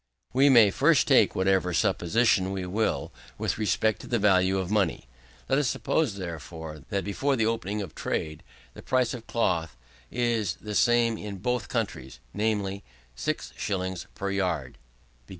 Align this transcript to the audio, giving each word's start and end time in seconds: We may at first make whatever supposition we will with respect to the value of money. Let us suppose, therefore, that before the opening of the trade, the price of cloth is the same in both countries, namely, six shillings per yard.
We 0.33 0.49
may 0.49 0.69
at 0.69 0.73
first 0.73 1.07
make 1.11 1.35
whatever 1.35 1.75
supposition 1.75 2.51
we 2.51 2.65
will 2.65 3.13
with 3.37 3.59
respect 3.59 4.01
to 4.01 4.07
the 4.07 4.17
value 4.17 4.57
of 4.57 4.71
money. 4.71 5.07
Let 5.47 5.59
us 5.59 5.67
suppose, 5.69 6.15
therefore, 6.15 6.81
that 6.89 7.03
before 7.03 7.35
the 7.35 7.45
opening 7.45 7.83
of 7.83 7.89
the 7.89 8.01
trade, 8.01 8.41
the 8.73 8.81
price 8.81 9.13
of 9.13 9.27
cloth 9.27 9.77
is 10.09 10.55
the 10.55 10.73
same 10.73 11.19
in 11.19 11.37
both 11.37 11.69
countries, 11.69 12.19
namely, 12.33 12.83
six 13.13 13.53
shillings 13.55 14.07
per 14.15 14.31
yard. 14.31 14.79